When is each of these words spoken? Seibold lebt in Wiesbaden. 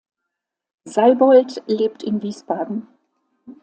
Seibold 0.85 1.61
lebt 1.67 2.01
in 2.01 2.23
Wiesbaden. 2.23 2.87